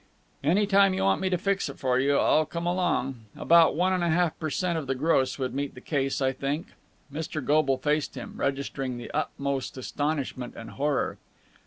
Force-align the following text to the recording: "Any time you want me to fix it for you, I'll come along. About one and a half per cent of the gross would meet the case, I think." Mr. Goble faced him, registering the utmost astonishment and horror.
"Any 0.43 0.65
time 0.65 0.95
you 0.95 1.03
want 1.03 1.21
me 1.21 1.29
to 1.29 1.37
fix 1.37 1.69
it 1.69 1.77
for 1.77 1.99
you, 1.99 2.17
I'll 2.17 2.47
come 2.47 2.65
along. 2.65 3.25
About 3.35 3.75
one 3.75 3.93
and 3.93 4.03
a 4.03 4.09
half 4.09 4.33
per 4.39 4.49
cent 4.49 4.75
of 4.79 4.87
the 4.87 4.95
gross 4.95 5.37
would 5.37 5.53
meet 5.53 5.75
the 5.75 5.79
case, 5.79 6.21
I 6.23 6.31
think." 6.31 6.69
Mr. 7.13 7.39
Goble 7.45 7.77
faced 7.77 8.15
him, 8.15 8.33
registering 8.37 8.97
the 8.97 9.11
utmost 9.11 9.77
astonishment 9.77 10.55
and 10.57 10.71
horror. 10.71 11.19